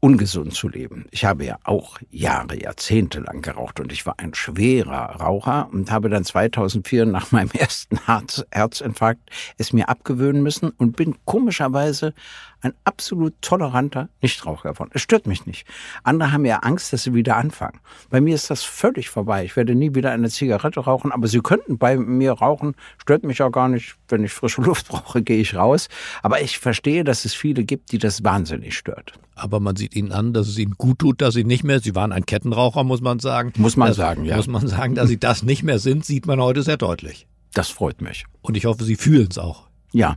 ungesund 0.00 0.54
zu 0.54 0.68
leben. 0.68 1.06
Ich 1.10 1.24
habe 1.26 1.44
ja 1.44 1.58
auch 1.64 1.98
Jahre, 2.10 2.60
Jahrzehnte 2.60 3.20
lang 3.20 3.42
geraucht 3.42 3.80
und 3.80 3.92
ich 3.92 4.06
war 4.06 4.14
ein 4.18 4.34
schwerer 4.34 5.20
Raucher 5.20 5.68
und 5.72 5.90
habe 5.90 6.08
dann 6.08 6.24
2004 6.24 7.06
nach 7.06 7.30
meinem 7.32 7.50
ersten 7.52 7.98
Herz, 8.06 8.44
Herzinfarkt 8.50 9.30
es 9.58 9.72
mir 9.72 9.88
abgewöhnen 9.88 10.42
müssen 10.42 10.70
und 10.70 10.96
bin 10.96 11.16
komischerweise 11.26 12.14
ein 12.62 12.72
absolut 12.84 13.34
toleranter 13.40 14.08
Nichtraucher 14.20 14.72
geworden. 14.72 14.90
Es 14.94 15.02
stört 15.02 15.26
mich 15.26 15.46
nicht. 15.46 15.66
Andere 16.02 16.32
haben 16.32 16.44
ja 16.44 16.58
Angst, 16.58 16.92
dass 16.92 17.04
sie 17.04 17.14
wieder 17.14 17.36
anfangen. 17.36 17.80
Bei 18.10 18.20
mir 18.20 18.34
ist 18.34 18.50
das 18.50 18.62
völlig 18.62 19.08
vorbei. 19.08 19.44
Ich 19.44 19.56
werde 19.56 19.74
nie 19.74 19.94
wieder 19.94 20.10
eine 20.10 20.28
Zigarette 20.28 20.80
rauchen, 20.80 21.12
aber 21.12 21.26
sie 21.26 21.40
könnten 21.40 21.78
bei 21.78 21.96
mir 21.96 22.32
rauchen. 22.32 22.74
Stört 22.98 23.24
mich 23.24 23.42
auch 23.42 23.50
gar 23.50 23.68
nicht. 23.68 23.96
Wenn 24.08 24.24
ich 24.24 24.32
frische 24.32 24.62
Luft 24.62 24.88
brauche, 24.88 25.22
gehe 25.22 25.40
ich 25.40 25.54
raus. 25.54 25.88
Aber 26.22 26.40
ich 26.40 26.58
verstehe, 26.58 27.04
dass 27.04 27.24
es 27.24 27.34
viele 27.34 27.64
gibt, 27.64 27.92
die 27.92 27.98
das 27.98 28.24
wahnsinnig 28.24 28.76
stört. 28.76 29.14
Aber 29.40 29.60
man 29.60 29.76
sieht 29.76 29.96
ihnen 29.96 30.12
an, 30.12 30.32
dass 30.32 30.48
es 30.48 30.58
ihnen 30.58 30.74
gut 30.76 30.98
tut, 30.98 31.20
dass 31.20 31.34
sie 31.34 31.44
nicht 31.44 31.64
mehr, 31.64 31.80
sie 31.80 31.94
waren 31.94 32.12
ein 32.12 32.26
Kettenraucher, 32.26 32.84
muss 32.84 33.00
man 33.00 33.18
sagen. 33.18 33.52
Muss 33.56 33.76
man 33.76 33.88
das, 33.88 33.96
sagen, 33.96 34.24
ja. 34.24 34.36
Muss 34.36 34.46
man 34.46 34.66
sagen, 34.66 34.94
dass 34.94 35.08
sie 35.08 35.18
das 35.18 35.42
nicht 35.42 35.62
mehr 35.62 35.78
sind, 35.78 36.04
sieht 36.04 36.26
man 36.26 36.40
heute 36.40 36.62
sehr 36.62 36.76
deutlich. 36.76 37.26
Das 37.54 37.68
freut 37.68 38.00
mich. 38.00 38.26
Und 38.42 38.56
ich 38.56 38.66
hoffe, 38.66 38.84
Sie 38.84 38.96
fühlen 38.96 39.28
es 39.30 39.38
auch. 39.38 39.68
Ja, 39.92 40.16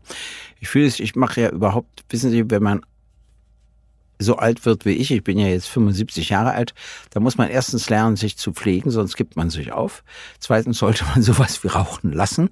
ich 0.59 0.69
fühle 0.69 0.85
es, 0.85 0.99
ich 0.99 1.15
mache 1.15 1.41
ja 1.41 1.49
überhaupt, 1.49 2.03
wissen 2.09 2.29
Sie, 2.29 2.49
wenn 2.51 2.61
man 2.61 2.81
so 4.19 4.37
alt 4.37 4.65
wird 4.65 4.85
wie 4.85 4.91
ich, 4.91 5.11
ich 5.11 5.23
bin 5.23 5.39
ja 5.39 5.47
jetzt 5.47 5.67
75 5.67 6.29
Jahre 6.29 6.51
alt, 6.53 6.73
da 7.09 7.19
muss 7.19 7.37
man 7.37 7.49
erstens 7.49 7.89
lernen, 7.89 8.15
sich 8.15 8.37
zu 8.37 8.53
pflegen, 8.53 8.91
sonst 8.91 9.15
gibt 9.15 9.35
man 9.35 9.49
sich 9.49 9.71
auf. 9.71 10.03
Zweitens 10.39 10.77
sollte 10.77 11.05
man 11.05 11.21
sowas 11.23 11.63
wie 11.63 11.69
Rauchen 11.69 12.13
lassen. 12.13 12.49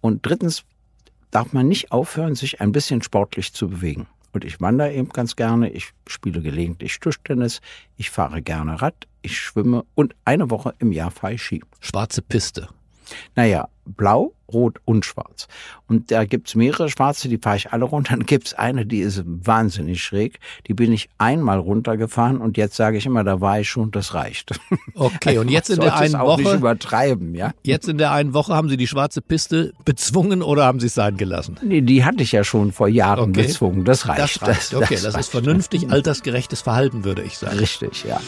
Und 0.00 0.24
drittens 0.26 0.64
darf 1.30 1.52
man 1.52 1.68
nicht 1.68 1.92
aufhören, 1.92 2.34
sich 2.34 2.60
ein 2.60 2.72
bisschen 2.72 3.02
sportlich 3.02 3.52
zu 3.52 3.68
bewegen. 3.68 4.06
Und 4.32 4.44
ich 4.44 4.60
wandere 4.60 4.92
eben 4.92 5.08
ganz 5.08 5.36
gerne, 5.36 5.70
ich 5.70 5.92
spiele 6.06 6.40
gelegentlich 6.40 6.98
Tischtennis, 7.00 7.60
ich 7.96 8.10
fahre 8.10 8.42
gerne 8.42 8.80
Rad, 8.80 9.06
ich 9.22 9.38
schwimme 9.38 9.84
und 9.94 10.14
eine 10.24 10.50
Woche 10.50 10.74
im 10.78 10.92
Jahr 10.92 11.10
fahre 11.10 11.34
ich 11.34 11.42
Ski. 11.42 11.62
Schwarze 11.80 12.22
Piste. 12.22 12.68
Naja, 13.34 13.68
blau, 13.84 14.32
rot 14.52 14.78
und 14.84 15.04
schwarz. 15.04 15.48
Und 15.88 16.10
da 16.10 16.24
gibt's 16.24 16.54
mehrere 16.54 16.88
schwarze, 16.88 17.28
die 17.28 17.38
fahre 17.38 17.56
ich 17.56 17.72
alle 17.72 17.84
runter. 17.84 18.16
Dann 18.16 18.26
gibt's 18.26 18.54
eine, 18.54 18.86
die 18.86 19.00
ist 19.00 19.22
wahnsinnig 19.24 20.02
schräg. 20.02 20.38
Die 20.66 20.74
bin 20.74 20.92
ich 20.92 21.08
einmal 21.18 21.58
runtergefahren 21.58 22.38
und 22.38 22.56
jetzt 22.56 22.76
sage 22.76 22.98
ich 22.98 23.06
immer, 23.06 23.24
da 23.24 23.40
war 23.40 23.60
ich 23.60 23.68
schon, 23.68 23.90
das 23.90 24.14
reicht. 24.14 24.58
Okay, 24.94 25.38
und 25.38 25.48
jetzt 25.48 25.70
in 25.70 25.80
der 25.80 25.96
einen 25.96 26.14
auch 26.16 26.38
Woche. 26.38 26.42
Nicht 26.42 26.54
übertreiben, 26.54 27.34
ja? 27.34 27.52
Jetzt 27.62 27.88
in 27.88 27.98
der 27.98 28.12
einen 28.12 28.34
Woche 28.34 28.54
haben 28.54 28.68
Sie 28.68 28.76
die 28.76 28.86
schwarze 28.86 29.20
Piste 29.22 29.72
bezwungen 29.84 30.42
oder 30.42 30.64
haben 30.64 30.80
Sie 30.80 30.86
es 30.86 30.94
sein 30.94 31.16
gelassen? 31.16 31.56
Nee, 31.62 31.80
die 31.80 32.04
hatte 32.04 32.22
ich 32.22 32.32
ja 32.32 32.44
schon 32.44 32.72
vor 32.72 32.88
Jahren 32.88 33.30
Okay. 33.30 33.42
bezwungen. 33.42 33.84
Das 33.84 34.08
reicht. 34.08 34.42
Das 34.42 34.42
reicht. 34.42 34.74
Okay, 34.74 34.94
das, 34.94 35.04
reicht. 35.14 35.18
ist 35.18 35.28
vernünftig, 35.30 35.90
altersgerechtes 35.90 36.60
Verhalten, 36.62 37.04
würde 37.04 37.22
ich 37.22 37.38
sagen. 37.38 37.58
Richtig, 37.58 38.04
ja. 38.04 38.20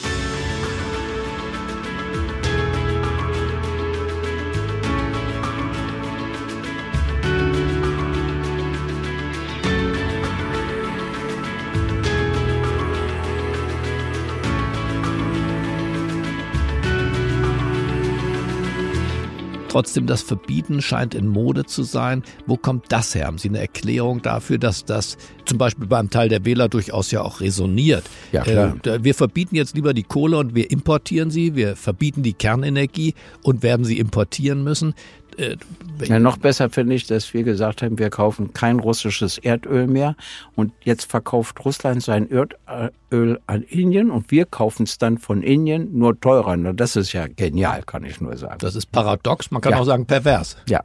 Trotzdem, 19.72 20.06
das 20.06 20.20
Verbieten 20.20 20.82
scheint 20.82 21.14
in 21.14 21.26
Mode 21.26 21.64
zu 21.64 21.82
sein. 21.82 22.22
Wo 22.44 22.58
kommt 22.58 22.92
das 22.92 23.14
her? 23.14 23.26
Haben 23.26 23.38
Sie 23.38 23.48
eine 23.48 23.58
Erklärung 23.58 24.20
dafür, 24.20 24.58
dass 24.58 24.84
das 24.84 25.16
zum 25.46 25.56
Beispiel 25.56 25.86
beim 25.86 26.10
Teil 26.10 26.28
der 26.28 26.44
Wähler 26.44 26.68
durchaus 26.68 27.10
ja 27.10 27.22
auch 27.22 27.40
resoniert? 27.40 28.04
Ja, 28.32 28.42
klar. 28.42 28.76
Äh, 28.84 29.02
wir 29.02 29.14
verbieten 29.14 29.56
jetzt 29.56 29.74
lieber 29.74 29.94
die 29.94 30.02
Kohle 30.02 30.36
und 30.36 30.54
wir 30.54 30.70
importieren 30.70 31.30
sie. 31.30 31.56
Wir 31.56 31.74
verbieten 31.74 32.22
die 32.22 32.34
Kernenergie 32.34 33.14
und 33.42 33.62
werden 33.62 33.86
sie 33.86 33.98
importieren 33.98 34.62
müssen. 34.62 34.92
Äh, 35.38 35.56
Ja, 36.04 36.18
noch 36.18 36.36
besser 36.36 36.68
finde 36.70 36.94
ich, 36.94 37.06
dass 37.06 37.32
wir 37.32 37.42
gesagt 37.44 37.82
haben, 37.82 37.98
wir 37.98 38.10
kaufen 38.10 38.52
kein 38.52 38.80
russisches 38.80 39.38
Erdöl 39.38 39.86
mehr 39.86 40.16
und 40.56 40.72
jetzt 40.82 41.08
verkauft 41.10 41.64
Russland 41.64 42.02
sein 42.02 42.28
Erdöl 42.30 43.38
an 43.46 43.62
Indien 43.62 44.10
und 44.10 44.30
wir 44.30 44.46
kaufen 44.46 44.82
es 44.84 44.98
dann 44.98 45.18
von 45.18 45.42
Indien 45.42 45.96
nur 45.96 46.18
teurer. 46.20 46.56
Na, 46.56 46.72
Das 46.72 46.96
ist 46.96 47.12
ja 47.12 47.26
genial, 47.28 47.82
kann 47.82 48.04
ich 48.04 48.20
nur 48.20 48.36
sagen. 48.36 48.56
das 48.58 48.74
ist 48.74 48.90
paradox, 48.90 49.50
man 49.50 49.60
kann 49.62 49.72
Ja. 49.72 49.78
auch 49.80 49.84
sagen 49.84 50.06
pervers. 50.06 50.56
Ja. 50.68 50.80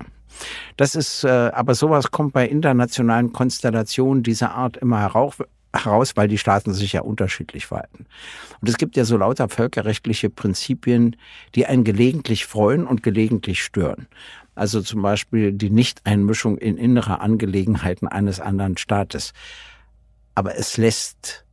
Das 0.75 0.93
ist, 0.93 1.23
äh, 1.23 1.29
aber 1.29 1.73
sowas 1.73 2.11
kommt 2.11 2.33
bei 2.33 2.47
internationalen 2.47 3.33
Konstellationen 3.33 4.21
dieser 4.21 4.53
Art 4.53 4.77
immer 4.77 4.99
heraus, 4.99 5.35
heraus, 5.73 6.13
weil 6.15 6.27
die 6.27 6.37
Staaten 6.37 6.73
sich 6.73 6.93
ja 6.93 7.01
unterschiedlich 7.01 7.65
verhalten. 7.65 8.05
Und 8.61 8.69
es 8.69 8.77
gibt 8.77 8.95
ja 8.95 9.05
so 9.05 9.17
lauter 9.17 9.49
völkerrechtliche 9.49 10.29
Prinzipien, 10.29 11.15
die 11.55 11.65
einen 11.65 11.83
gelegentlich 11.83 12.45
freuen 12.45 12.87
und 12.87 13.03
gelegentlich 13.03 13.63
stören. 13.63 14.07
Also 14.55 14.81
zum 14.81 15.01
Beispiel 15.01 15.53
die 15.53 15.69
Nichteinmischung 15.69 16.57
in 16.57 16.77
innere 16.77 17.19
Angelegenheiten 17.19 18.07
eines 18.07 18.39
anderen 18.39 18.77
Staates. 18.77 19.33
Aber 20.33 20.55
es 20.55 20.77
lässt 20.77 21.45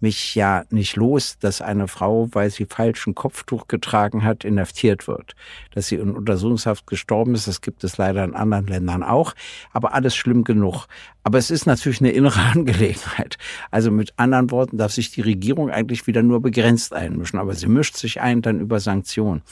mich 0.00 0.34
ja 0.34 0.64
nicht 0.70 0.96
los, 0.96 1.38
dass 1.38 1.60
eine 1.60 1.88
Frau, 1.88 2.28
weil 2.32 2.50
sie 2.50 2.66
falschen 2.66 3.14
Kopftuch 3.14 3.68
getragen 3.68 4.24
hat, 4.24 4.44
inhaftiert 4.44 5.08
wird. 5.08 5.34
Dass 5.74 5.88
sie 5.88 5.96
in 5.96 6.10
Untersuchungshaft 6.10 6.86
gestorben 6.86 7.34
ist, 7.34 7.48
das 7.48 7.60
gibt 7.60 7.84
es 7.84 7.98
leider 7.98 8.24
in 8.24 8.34
anderen 8.34 8.66
Ländern 8.66 9.02
auch. 9.02 9.34
Aber 9.72 9.94
alles 9.94 10.14
schlimm 10.16 10.44
genug. 10.44 10.86
Aber 11.28 11.36
es 11.36 11.50
ist 11.50 11.66
natürlich 11.66 12.00
eine 12.00 12.12
innere 12.12 12.40
Angelegenheit. 12.54 13.36
Also 13.70 13.90
mit 13.90 14.14
anderen 14.16 14.50
Worten 14.50 14.78
darf 14.78 14.92
sich 14.92 15.10
die 15.10 15.20
Regierung 15.20 15.68
eigentlich 15.68 16.06
wieder 16.06 16.22
nur 16.22 16.40
begrenzt 16.40 16.94
einmischen. 16.94 17.38
Aber 17.38 17.54
sie 17.54 17.66
mischt 17.66 17.98
sich 17.98 18.22
ein 18.22 18.40
dann 18.40 18.60
über 18.60 18.80
Sanktionen. 18.80 19.42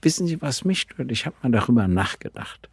Wissen 0.00 0.28
Sie, 0.28 0.40
was 0.40 0.64
mich 0.64 0.82
stört? 0.82 1.10
Ich 1.10 1.26
habe 1.26 1.34
mal 1.42 1.50
darüber 1.50 1.88
nachgedacht. 1.88 2.68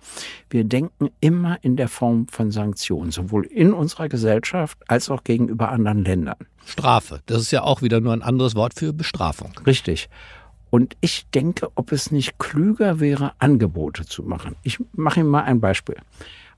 Wir 0.51 0.63
denken 0.63 1.09
immer 1.21 1.57
in 1.63 1.75
der 1.75 1.87
Form 1.87 2.27
von 2.27 2.51
Sanktionen, 2.51 3.09
sowohl 3.09 3.47
in 3.47 3.73
unserer 3.73 4.09
Gesellschaft 4.09 4.77
als 4.87 5.09
auch 5.09 5.23
gegenüber 5.23 5.69
anderen 5.69 6.05
Ländern. 6.05 6.37
Strafe, 6.63 7.21
das 7.25 7.41
ist 7.41 7.49
ja 7.49 7.63
auch 7.63 7.81
wieder 7.81 7.99
nur 7.99 8.13
ein 8.13 8.21
anderes 8.21 8.53
Wort 8.53 8.75
für 8.75 8.93
Bestrafung. 8.93 9.53
Richtig. 9.65 10.07
Und 10.69 10.95
ich 11.01 11.25
denke, 11.33 11.69
ob 11.73 11.91
es 11.91 12.11
nicht 12.11 12.37
klüger 12.37 12.99
wäre, 12.99 13.31
Angebote 13.39 14.05
zu 14.05 14.21
machen. 14.21 14.55
Ich 14.61 14.77
mache 14.93 15.21
Ihnen 15.21 15.29
mal 15.29 15.45
ein 15.45 15.59
Beispiel. 15.59 15.95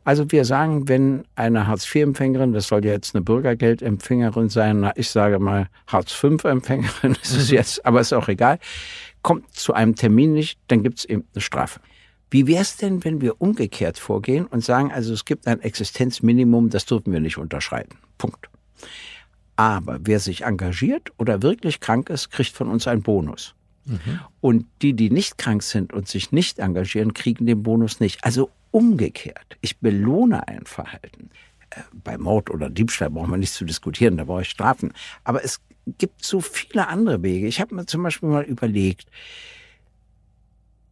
Also 0.04 0.32
wir 0.32 0.44
sagen, 0.44 0.90
wenn 0.90 1.24
eine 1.36 1.68
Hartz-IV-Empfängerin, 1.68 2.52
das 2.52 2.68
soll 2.68 2.84
ja 2.86 2.92
jetzt 2.92 3.16
eine 3.16 3.24
Bürgergeldempfängerin 3.24 4.50
sein, 4.50 4.82
na, 4.82 4.92
ich 4.96 5.10
sage 5.10 5.40
mal 5.40 5.70
Hartz-V-Empfängerin, 5.88 7.14
ist 7.22 7.36
es 7.36 7.50
jetzt, 7.50 7.86
aber 7.86 8.02
ist 8.02 8.14
auch 8.14 8.28
egal, 8.28 8.60
kommt 9.22 9.54
zu 9.54 9.74
einem 9.74 9.96
Termin 9.96 10.34
nicht, 10.34 10.60
dann 10.68 10.84
gibt 10.84 11.00
es 11.00 11.06
eben 11.06 11.26
eine 11.34 11.42
Strafe. 11.42 11.80
Wie 12.30 12.48
wäre 12.48 12.64
es 12.64 12.78
denn, 12.78 13.04
wenn 13.04 13.22
wir 13.22 13.40
umgekehrt 13.42 14.00
vorgehen 14.00 14.48
und 14.48 14.64
sagen, 14.64 14.92
also 14.92 15.14
es 15.14 15.24
gibt 15.24 15.48
ein 15.48 15.62
Existenzminimum, 15.62 16.70
das 16.70 16.86
dürfen 16.86 17.14
wir 17.14 17.20
nicht 17.20 17.38
unterschreiten. 17.38 17.98
Punkt. 18.18 18.50
Aber 19.56 20.00
wer 20.02 20.20
sich 20.20 20.44
engagiert 20.44 21.12
oder 21.18 21.44
wirklich 21.44 21.80
krank 21.80 22.10
ist, 22.10 22.32
kriegt 22.32 22.56
von 22.56 22.70
uns 22.70 22.88
einen 22.88 23.04
Bonus. 23.04 23.54
Und 24.42 24.66
die, 24.82 24.94
die 24.94 25.10
nicht 25.10 25.38
krank 25.38 25.64
sind 25.64 25.94
und 25.94 26.08
sich 26.08 26.32
nicht 26.32 26.60
engagieren, 26.60 27.14
kriegen 27.14 27.46
den 27.46 27.64
Bonus 27.64 28.00
nicht. 28.00 28.24
Also 28.24 28.50
umgekehrt. 28.72 29.58
Ich 29.62 29.78
belohne 29.78 30.48
ein 30.48 30.66
Verhalten. 30.66 31.30
Äh, 31.72 31.82
Bei 32.04 32.18
Mord 32.18 32.50
oder 32.50 32.70
Diebstahl 32.70 33.10
braucht 33.10 33.28
man 33.30 33.40
nicht 33.40 33.54
zu 33.54 33.66
diskutieren, 33.66 34.18
da 34.18 34.24
brauche 34.24 34.42
ich 34.44 34.50
Strafen. 34.50 34.94
Aber 35.24 35.44
es 35.44 35.60
gibt 35.98 36.24
so 36.24 36.40
viele 36.42 36.88
andere 36.88 37.22
Wege. 37.24 37.46
Ich 37.48 37.60
habe 37.60 37.76
mir 37.76 37.86
zum 37.86 38.04
Beispiel 38.04 38.30
mal 38.30 38.44
überlegt, 38.44 39.10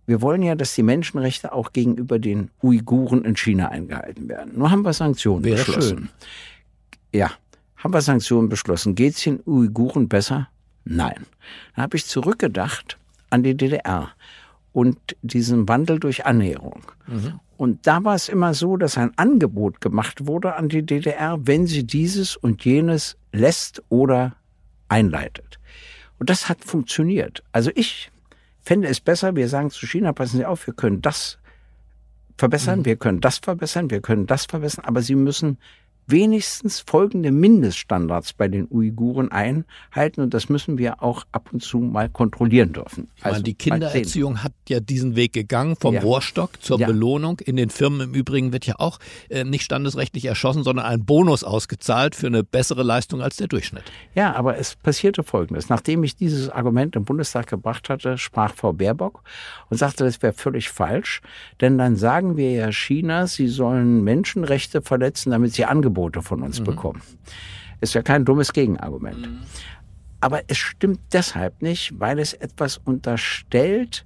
wir 0.06 0.22
wollen 0.22 0.42
ja, 0.44 0.56
dass 0.56 0.76
die 0.76 0.84
Menschenrechte 0.84 1.54
auch 1.54 1.72
gegenüber 1.72 2.20
den 2.20 2.50
Uiguren 2.62 3.24
in 3.24 3.38
China 3.38 3.70
eingehalten 3.70 4.28
werden. 4.28 4.58
Nur 4.58 4.70
haben 4.70 4.82
wir 4.84 4.94
Sanktionen 4.94 5.44
Wäre 5.46 5.58
beschlossen. 5.58 5.98
schön. 5.98 6.10
Ja, 7.14 7.32
haben 7.78 7.94
wir 7.94 8.02
Sanktionen 8.02 8.50
beschlossen. 8.50 8.96
Geht 8.96 9.16
es 9.16 9.24
den 9.24 9.40
Uiguren 9.46 10.10
besser? 10.10 10.50
Nein. 10.84 11.26
Dann 11.76 11.84
habe 11.84 11.98
ich 11.98 12.06
zurückgedacht 12.06 12.98
an 13.30 13.44
die 13.44 13.56
DDR 13.56 14.10
und 14.74 14.98
diesen 15.22 15.68
Wandel 15.68 16.00
durch 16.00 16.26
Annäherung. 16.26 16.84
Und 17.58 17.86
da 17.86 18.04
war 18.04 18.16
es 18.16 18.30
immer 18.30 18.54
so, 18.54 18.78
dass 18.78 18.98
ein 18.98 19.12
Angebot 19.18 19.82
gemacht 19.82 20.26
wurde 20.26 20.56
an 20.56 20.70
die 20.70 20.84
DDR, 20.84 21.38
wenn 21.42 21.68
sie 21.68 21.86
dieses 21.86 22.36
und 22.36 22.66
jenes 22.66 23.18
lässt 23.32 23.84
oder 23.90 24.36
einleitet. 24.90 25.60
Und 26.20 26.30
das 26.30 26.50
hat 26.50 26.64
funktioniert. 26.64 27.44
Also 27.52 27.72
ich 27.76 28.12
fände 28.62 28.88
es 28.88 29.00
besser, 29.00 29.36
wir 29.36 29.48
sagen 29.50 29.72
zu 29.72 29.86
China, 29.88 30.14
passen 30.14 30.38
Sie 30.38 30.46
auf, 30.46 30.68
wir 30.68 30.74
können 30.74 31.02
das 31.02 31.38
verbessern, 32.38 32.86
wir 32.86 32.96
können 32.96 33.22
das 33.22 33.38
verbessern, 33.38 33.90
wir 33.90 34.02
können 34.02 34.26
das 34.28 34.46
verbessern, 34.46 34.86
aber 34.86 35.02
Sie 35.02 35.16
müssen 35.16 35.58
wenigstens 36.12 36.82
folgende 36.86 37.32
Mindeststandards 37.32 38.34
bei 38.34 38.48
den 38.48 38.68
Uiguren 38.70 39.32
einhalten 39.32 40.22
und 40.22 40.34
das 40.34 40.50
müssen 40.50 40.78
wir 40.78 41.02
auch 41.02 41.24
ab 41.32 41.50
und 41.52 41.64
zu 41.64 41.80
mal 41.80 42.10
kontrollieren 42.10 42.74
dürfen. 42.74 43.10
Ich 43.18 43.24
meine, 43.24 43.42
die. 43.44 43.54
Kindererziehung 43.54 44.44
hat 44.44 44.54
ja 44.68 44.80
diesen 44.80 45.16
Weg 45.16 45.34
gegangen, 45.34 45.76
vom 45.80 45.94
Ja. 45.96 46.02
Rohrstock 46.02 46.62
zur 46.62 46.80
Ja. 46.80 46.88
Belohnung. 46.88 47.40
In 47.40 47.56
den 47.56 47.70
Firmen 47.70 48.02
im 48.02 48.14
Übrigen 48.14 48.52
wird 48.54 48.66
ja 48.66 48.76
auch 48.80 49.00
äh, 49.30 49.44
nicht 49.44 49.64
standesrechtlich 49.64 50.26
erschossen, 50.26 50.64
sondern 50.64 50.86
ein 50.86 51.06
Bonus 51.06 51.44
ausgezahlt 51.44 52.16
für 52.16 52.28
eine 52.28 52.44
bessere 52.44 52.84
Leistung 52.84 53.22
als 53.22 53.38
der 53.38 53.48
Durchschnitt. 53.48 53.84
Ja, 54.16 54.34
aber 54.36 54.58
es 54.58 54.76
passierte 54.76 55.24
Folgendes. 55.24 55.70
Nachdem 55.70 56.04
ich 56.04 56.16
dieses 56.16 56.50
Argument 56.50 56.96
im 56.96 57.06
Bundestag 57.06 57.48
gebracht 57.48 57.90
hatte, 57.90 58.18
sprach 58.18 58.54
Frau 58.54 58.74
Baerbock 58.74 59.22
und 59.70 59.78
sagte, 59.78 60.04
das 60.04 60.22
wäre 60.22 60.34
völlig 60.34 60.70
falsch, 60.70 61.22
denn 61.62 61.78
dann 61.78 61.96
sagen 61.96 62.36
wir 62.38 62.52
ja 62.52 62.72
China, 62.72 63.28
sie 63.28 63.48
sollen 63.48 64.04
Menschenrechte 64.04 64.82
verletzen, 64.82 65.32
damit 65.32 65.54
sie 65.54 65.66
Angebote 66.02 66.22
von 66.22 66.42
uns 66.42 66.62
bekommen. 66.62 67.02
Ist 67.80 67.94
ja 67.94 68.02
kein 68.02 68.26
dummes 68.26 68.54
Gegenargument. 68.54 69.28
Aber 70.20 70.42
es 70.48 70.58
stimmt 70.58 71.00
deshalb 71.14 71.62
nicht, 71.62 72.00
weil 72.00 72.20
es 72.20 72.34
etwas 72.34 72.78
unterstellt, 72.78 74.06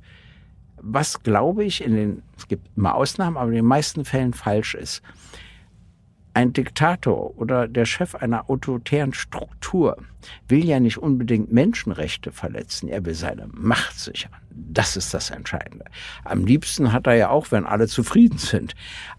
was, 0.78 1.22
glaube 1.24 1.64
ich, 1.64 1.84
in 1.84 1.96
den, 1.96 2.22
es 2.38 2.48
gibt 2.48 2.70
immer 2.78 2.96
Ausnahmen, 2.96 3.38
aber 3.38 3.50
in 3.50 3.56
den 3.56 3.66
meisten 3.66 4.06
Fällen 4.06 4.34
falsch 4.34 4.76
ist. 4.76 5.02
Ein 6.36 6.52
Diktator 6.52 7.38
oder 7.38 7.66
der 7.66 7.86
Chef 7.86 8.14
einer 8.14 8.50
autoritären 8.50 9.14
Struktur 9.14 9.96
will 10.50 10.66
ja 10.66 10.82
nicht 10.82 10.98
unbedingt 10.98 11.54
Menschenrechte 11.54 12.34
verletzen, 12.34 12.90
er 12.90 13.06
will 13.06 13.14
seine 13.14 13.48
Macht 13.54 13.98
sichern. 13.98 14.34
Das 14.50 14.98
ist 14.98 15.14
das 15.14 15.30
Entscheidende. 15.30 15.86
Am 16.26 16.46
liebsten 16.46 16.92
hat 16.92 17.08
er 17.08 17.14
ja 17.14 17.30
auch, 17.30 17.52
wenn 17.52 17.66
alle 17.66 17.88
zufrieden 17.88 18.38
sind. 18.38 18.76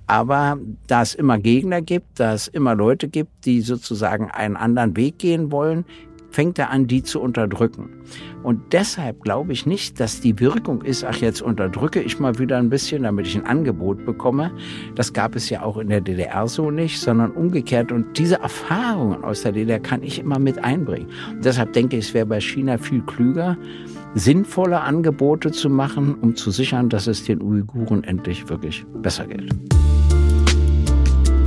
Aber 0.07 0.59
da 0.89 1.01
es 1.01 1.15
immer 1.15 1.39
Gegner 1.39 1.81
gibt, 1.81 2.21
da 2.21 2.35
es 2.35 2.49
immer 2.49 2.75
Leute 2.75 3.09
gibt, 3.09 3.47
die 3.47 3.63
sozusagen 3.63 4.31
einen 4.31 4.57
anderen 4.57 4.95
Weg 4.95 5.19
gehen 5.19 5.51
wollen, 5.51 5.87
fängt 6.37 6.59
er 6.59 6.69
an, 6.69 6.87
die 6.87 7.03
zu 7.03 7.19
unterdrücken. 7.19 7.89
Und 8.43 8.75
deshalb 8.75 9.23
glaube 9.23 9.55
ich 9.55 9.65
nicht, 9.65 9.99
dass 10.01 10.21
die 10.21 10.39
Wirkung 10.39 10.83
ist, 10.83 11.03
ach 11.03 11.17
jetzt 11.17 11.41
unterdrücke 11.41 12.03
ich 12.03 12.21
mal 12.21 12.39
wieder 12.39 12.59
ein 12.59 12.69
bisschen, 12.69 13.05
damit 13.05 13.27
ich 13.27 13.37
ein 13.37 13.47
Angebot 13.47 14.05
bekomme. 14.05 14.51
Das 14.95 15.15
gab 15.15 15.35
es 15.35 15.49
ja 15.49 15.63
auch 15.63 15.79
in 15.79 15.89
der 15.89 16.03
DDR 16.03 16.47
so 16.47 16.71
nicht, 16.71 17.01
sondern 17.01 17.31
umgekehrt. 17.31 17.91
Und 17.91 18.19
diese 18.19 18.39
Erfahrungen 18.39 19.25
aus 19.25 19.45
der 19.45 19.53
DDR 19.53 19.81
kann 19.81 20.03
ich 20.03 20.19
immer 20.19 20.39
mit 20.39 20.63
einbringen. 20.63 21.09
Und 21.31 21.43
deshalb 21.43 21.73
denke 21.73 21.97
ich, 21.97 22.09
es 22.09 22.15
wäre 22.15 22.27
bei 22.27 22.41
China 22.43 22.77
viel 22.77 23.01
klüger, 23.01 23.57
sinnvolle 24.15 24.83
Angebote 24.83 25.53
zu 25.53 25.71
machen, 25.71 26.17
um 26.21 26.37
zu 26.37 26.51
sichern, 26.51 26.91
dass 26.91 27.07
es 27.07 27.25
den 27.25 27.41
Uiguren 27.41 28.05
endlich 28.05 28.47
wirklich 28.51 28.85
besser 29.01 29.27
geht. 29.27 29.55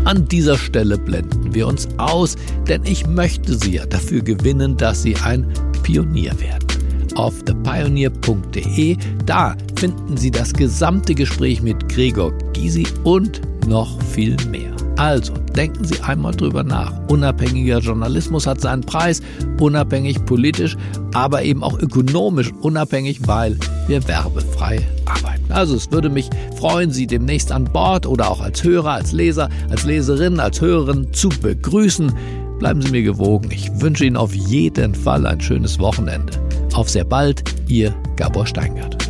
An 0.10 0.28
dieser 0.28 0.58
Stelle 0.58 0.98
blenden 0.98 1.54
wir 1.54 1.68
uns 1.68 1.88
aus, 1.98 2.36
denn 2.68 2.84
ich 2.84 3.06
möchte 3.06 3.54
Sie 3.54 3.76
ja 3.76 3.86
dafür 3.86 4.24
gewinnen, 4.24 4.76
dass 4.76 5.04
Sie 5.04 5.16
ein 5.18 5.46
Pionier 5.84 6.32
werden. 6.40 6.66
Auf 7.14 7.44
thepioneer.de, 7.44 8.98
da 9.28 9.56
finden 9.76 10.18
Sie 10.18 10.32
das 10.32 10.52
gesamte 10.54 11.14
Gespräch 11.14 11.62
mit 11.62 11.88
Gregor 11.90 12.36
Gysi 12.54 12.88
und 13.04 13.42
noch 13.68 14.02
viel 14.02 14.36
mehr. 14.50 14.76
Also 14.98 15.34
denken 15.56 15.86
Sie 15.86 16.02
einmal 16.02 16.34
drüber 16.34 16.64
nach. 16.64 16.92
Unabhängiger 17.08 17.78
Journalismus 17.78 18.48
hat 18.48 18.62
seinen 18.62 18.82
Preis, 18.82 19.22
unabhängig 19.60 20.26
politisch, 20.26 20.76
aber 21.14 21.44
eben 21.44 21.64
auch 21.64 21.78
ökonomisch 21.78 22.52
unabhängig, 22.62 23.28
weil 23.28 23.60
wir 23.86 24.08
werbefrei 24.08 24.88
arbeiten. 25.06 25.29
Also 25.50 25.76
es 25.76 25.92
würde 25.92 26.10
mich 26.10 26.30
freuen, 26.56 26.92
Sie 26.92 27.08
demnächst 27.08 27.52
an 27.52 27.66
Bord 27.66 28.06
oder 28.06 28.30
auch 28.30 28.42
als 28.42 28.64
Hörer, 28.64 28.92
als 28.92 29.12
Leser, 29.12 29.50
als 29.70 29.84
Leserin, 29.84 30.40
als 30.40 30.62
Hörerin 30.62 31.12
zu 31.12 31.30
begrüßen. 31.30 32.14
Bleiben 32.60 32.82
Sie 32.82 32.92
mir 32.92 33.04
gewogen. 33.04 33.50
Ich 33.52 33.70
wünsche 33.82 34.06
Ihnen 34.06 34.18
auf 34.18 34.34
jeden 34.34 34.94
Fall 34.94 35.26
ein 35.26 35.42
schönes 35.42 35.80
Wochenende. 35.80 36.34
Auf 36.74 36.90
sehr 36.90 37.06
bald, 37.06 37.44
Ihr 37.68 37.94
Gabor 38.16 38.46
Steingart. 38.46 39.09